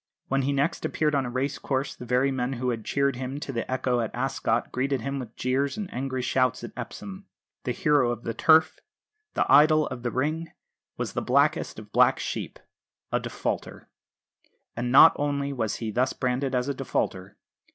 [0.29, 3.39] When he next appeared on a race course the very men who had cheered him
[3.41, 7.27] to the echo at Ascot greeted him with jeers and angry shouts at Epsom.
[7.65, 8.79] The hero of the Turf,
[9.35, 10.53] the idol of the Ring,
[10.97, 12.57] was that blackest of black sheep,
[13.11, 13.89] a defaulter!
[14.75, 17.37] And not only was he thus branded as a defaulter.